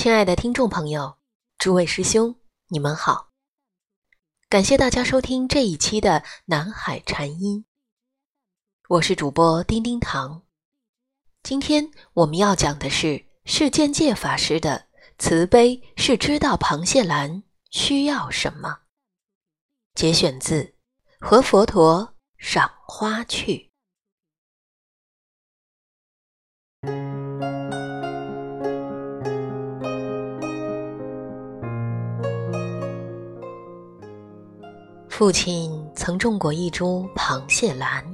[0.00, 1.18] 亲爱的听众朋友，
[1.58, 2.36] 诸位师兄，
[2.68, 3.32] 你们好！
[4.48, 7.64] 感谢大家收听这一期的南海禅音，
[8.90, 10.44] 我是主播丁丁糖。
[11.42, 14.86] 今天我们要讲的是世间界法师的
[15.18, 18.82] 慈悲是知道螃蟹兰需要什么。
[19.96, 20.62] 节选自
[21.18, 23.52] 《和佛陀赏花去》。
[35.18, 38.04] 父亲曾种过一株螃蟹兰，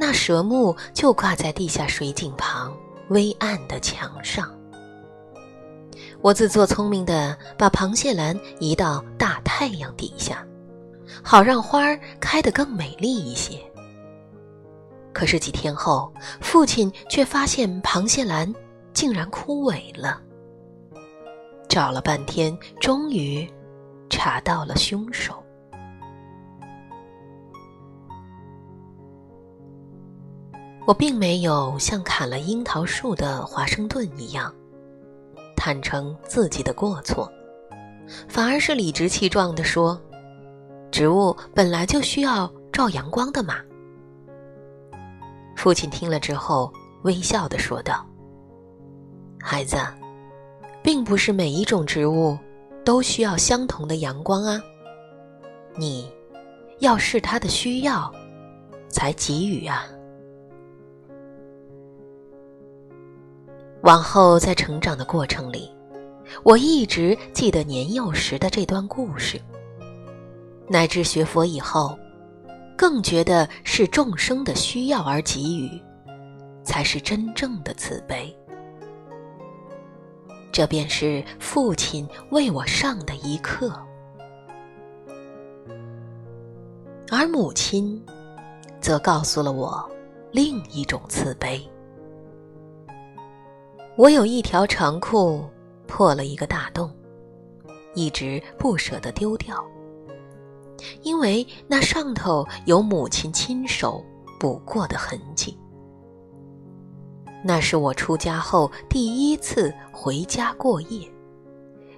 [0.00, 2.74] 那蛇木就挂在地下水井旁
[3.10, 4.50] 微暗的墙上。
[6.22, 10.42] 我自作聪明的把螃蟹兰移到大太阳底下，
[11.22, 13.60] 好让花儿开得更美丽一些。
[15.12, 16.10] 可是几天后，
[16.40, 18.50] 父亲却发现螃蟹兰
[18.94, 20.18] 竟然枯萎了。
[21.68, 23.46] 找了半天，终于
[24.08, 25.44] 查到了凶手。
[30.88, 34.50] 我并没有像砍了樱桃树的华盛顿一样
[35.54, 37.30] 坦诚自己的过错，
[38.26, 40.00] 反而是理直气壮地说
[40.90, 43.56] ：“植物本来就需要照阳光的嘛。”
[45.58, 48.06] 父亲听了之后微笑地说道
[49.38, 49.76] ：“孩子，
[50.82, 52.38] 并不是每一种植物
[52.82, 54.58] 都需要相同的阳光啊，
[55.76, 56.10] 你
[56.78, 58.10] 要视它的需要
[58.88, 59.86] 才给予啊。”
[63.82, 65.70] 往后在成长的过程里，
[66.42, 69.40] 我一直记得年幼时的这段故事，
[70.68, 71.96] 乃至学佛以后，
[72.76, 75.70] 更觉得是众生的需要而给予，
[76.64, 78.36] 才是真正的慈悲。
[80.50, 83.72] 这便是父亲为我上的一课，
[87.12, 88.04] 而母亲，
[88.80, 89.88] 则告诉了我
[90.32, 91.64] 另一种慈悲。
[93.98, 95.44] 我有一条长裤
[95.88, 96.88] 破了一个大洞，
[97.94, 99.56] 一直不舍得丢掉，
[101.02, 104.00] 因为那上头有母亲亲手
[104.38, 105.58] 补过的痕迹。
[107.42, 111.10] 那是我出家后第一次回家过夜，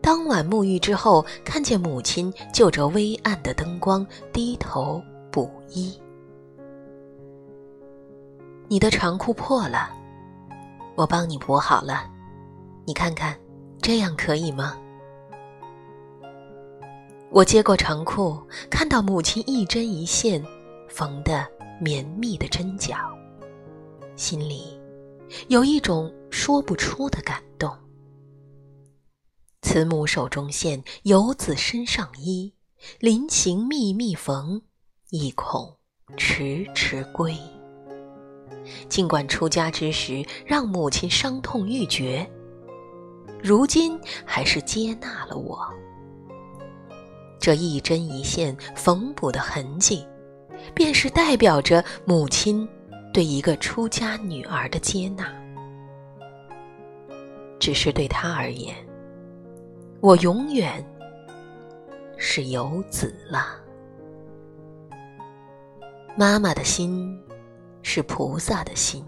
[0.00, 5.00] 当晚沐浴之后，看见母亲就着微暗的灯光低头
[5.30, 5.96] 补衣。
[8.66, 9.90] 你的长裤破了。
[10.96, 12.08] 我帮你补好了，
[12.86, 13.38] 你看看，
[13.82, 14.78] 这样可以吗？
[17.30, 18.40] 我接过长裤，
[18.70, 20.44] 看到母亲一针一线
[20.88, 21.44] 缝的
[21.80, 22.96] 绵密的针脚，
[24.14, 24.80] 心里
[25.48, 27.76] 有一种说不出的感动。
[29.62, 32.54] 慈母手中线，游子身上衣，
[33.00, 34.62] 临行密密缝，
[35.10, 35.76] 意恐
[36.16, 37.36] 迟迟归。
[38.88, 42.28] 尽管出家之时让母亲伤痛欲绝，
[43.42, 45.60] 如今还是接纳了我。
[47.38, 50.06] 这一针一线缝补的痕迹，
[50.74, 52.66] 便是代表着母亲
[53.12, 55.30] 对一个出家女儿的接纳。
[57.58, 58.74] 只是对她而言，
[60.00, 60.84] 我永远
[62.16, 63.60] 是游子了。
[66.16, 67.18] 妈妈的心。
[67.84, 69.04] 是菩萨的心，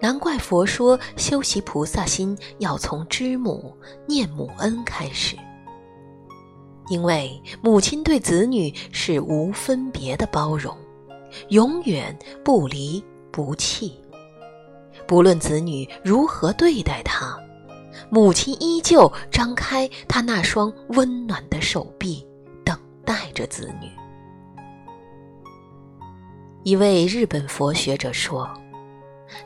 [0.00, 5.36] 难怪佛说修习菩萨心要从知母念母恩开始。
[6.88, 10.76] 因为母亲对子女是无分别的包容，
[11.50, 13.98] 永远不离不弃，
[15.06, 17.38] 不论子女如何对待他，
[18.10, 22.26] 母亲依旧张开她那双温暖的手臂，
[22.64, 23.88] 等待着子女。
[26.64, 28.48] 一位日本佛学者说：“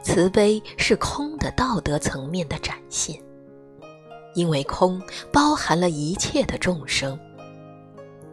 [0.03, 3.21] 慈悲是空的道德层面的展现，
[4.37, 7.19] 因为空包含了一切的众生。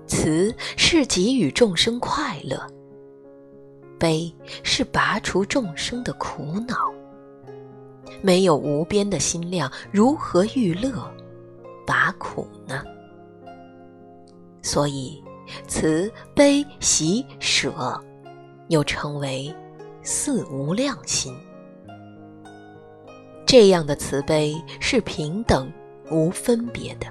[0.06, 2.62] 慈是给予众生快乐，
[3.98, 6.94] 悲是拔除众生的苦恼。
[8.22, 11.12] 没有无边的心量，如何欲乐、
[11.88, 12.84] 拔苦呢？
[14.62, 15.24] 所以，
[15.68, 18.00] 慈悲喜舍。”
[18.68, 19.54] 又称为
[20.02, 21.36] 四无量心，
[23.46, 25.72] 这样的慈悲是平等
[26.12, 27.08] 无分别的，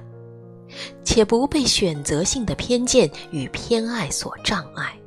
[1.05, 4.99] 且不被选择性的偏见与偏爱所障碍，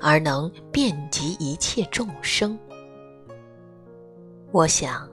[0.00, 2.58] 而能遍及一切众生。
[4.50, 5.06] 我想，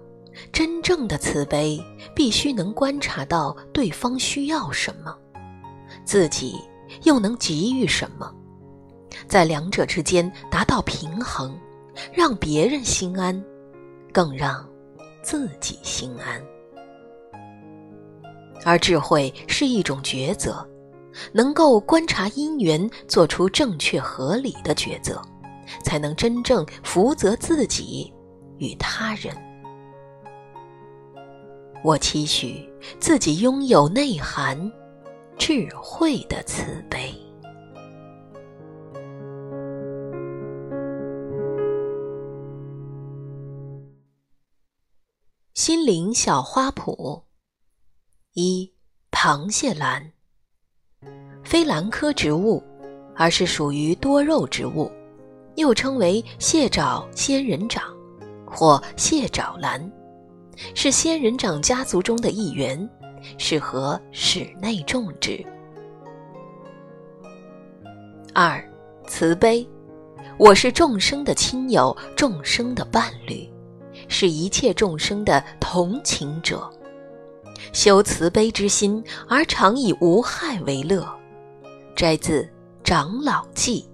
[0.51, 1.81] 真正的慈悲
[2.15, 5.17] 必须能观察到对方需要什么，
[6.05, 6.55] 自己
[7.03, 8.33] 又能给予什么，
[9.27, 11.57] 在两者之间达到平衡，
[12.13, 13.43] 让别人心安，
[14.11, 14.67] 更让
[15.21, 16.41] 自己心安。
[18.63, 20.67] 而智慧是一种抉择，
[21.31, 25.21] 能够观察因缘，做出正确合理的抉择，
[25.83, 28.11] 才能真正福泽自己
[28.57, 29.35] 与他人。
[31.83, 32.67] 我期许
[32.99, 34.59] 自己拥有内涵、
[35.37, 37.13] 智慧的慈悲。
[45.55, 47.23] 心灵小花圃。
[48.33, 48.73] 一
[49.09, 50.11] 螃蟹兰，
[51.45, 52.61] 非兰科植物，
[53.15, 54.91] 而是属于多肉植物，
[55.55, 57.83] 又称为蟹爪仙人掌
[58.45, 59.89] 或蟹爪兰，
[60.73, 62.89] 是仙人掌家族中的一员，
[63.37, 65.41] 适合室内种植。
[68.33, 68.61] 二
[69.07, 69.65] 慈悲，
[70.37, 73.49] 我是众生的亲友，众生的伴侣，
[74.07, 76.69] 是一切众生的同情者。
[77.73, 81.07] 修慈悲之心，而常以无害为乐。
[81.95, 82.43] 摘自
[82.83, 83.85] 《长老记》。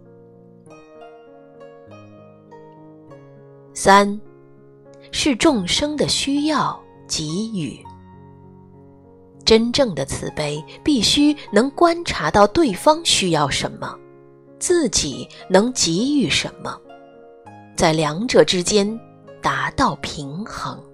[3.74, 4.20] 三，
[5.12, 7.80] 是众生的需要给予。
[9.46, 13.98] 真正的慈悲，必须能观察到对方需要什么，
[14.60, 16.80] 自己能给予什么，
[17.76, 19.00] 在两者之间
[19.42, 20.91] 达到平衡。